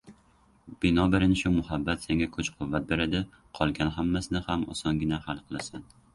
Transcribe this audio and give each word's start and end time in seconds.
Binobarin, 0.85 1.35
shu 1.41 1.51
muhabbat 1.57 2.07
senga 2.07 2.29
kuch-quvvat 2.39 2.89
beradi 2.93 3.23
qolgan 3.61 3.93
hammasini 4.01 4.43
ham 4.51 4.67
osongina 4.77 5.23
hal 5.29 5.47
qilasan. 5.47 5.89